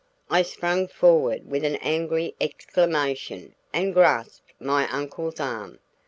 I 0.31 0.41
sprang 0.41 0.87
forward 0.87 1.47
with 1.47 1.63
an 1.63 1.75
angry 1.75 2.33
exclamation 2.41 3.53
and 3.71 3.93
grasped 3.93 4.51
my 4.59 4.89
uncle's 4.91 5.39
arm. 5.39 5.77